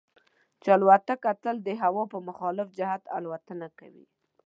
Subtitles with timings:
[0.61, 4.05] چې الوتکه تل د هوا په مخالف جهت الوتنه کوي.